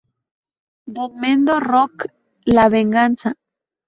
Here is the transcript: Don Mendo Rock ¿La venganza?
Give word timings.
Don 0.87 1.13
Mendo 1.19 1.59
Rock 1.59 2.07
¿La 2.45 2.69
venganza? 2.69 3.35